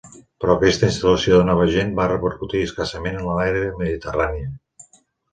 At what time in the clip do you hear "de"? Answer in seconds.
1.41-1.45